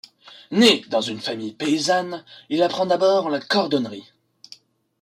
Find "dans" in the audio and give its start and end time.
0.89-1.01